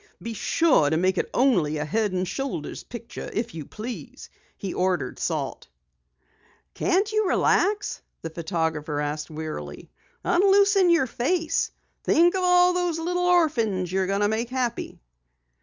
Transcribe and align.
"Be 0.19 0.33
sure 0.33 0.89
to 0.89 0.97
make 0.97 1.19
it 1.19 1.29
only 1.31 1.77
a 1.77 1.85
head 1.85 2.11
and 2.11 2.27
shoulders 2.27 2.81
picture, 2.83 3.29
if 3.33 3.53
you 3.53 3.65
please," 3.67 4.31
he 4.57 4.73
ordered 4.73 5.19
Salt. 5.19 5.67
"Can't 6.73 7.11
you 7.11 7.27
relax?" 7.27 8.01
the 8.23 8.31
photographer 8.31 8.99
asked 8.99 9.29
wearily. 9.29 9.91
"Unloosen 10.23 10.89
your 10.89 11.05
face. 11.05 11.69
Think 12.03 12.33
of 12.33 12.41
all 12.43 12.73
those 12.73 12.97
little 12.97 13.27
orphans 13.27 13.91
you're 13.91 14.07
going 14.07 14.21
to 14.21 14.27
make 14.27 14.49
happy." 14.49 14.99